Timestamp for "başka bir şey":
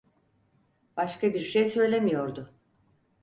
0.97-1.65